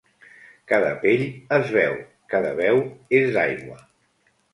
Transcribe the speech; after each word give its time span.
Cada 0.69 0.93
pell 1.03 1.21
és 1.57 1.73
veu, 1.75 1.93
cada 2.35 2.53
veu 2.61 2.81
és 3.19 3.29
d’aigua. 3.37 3.79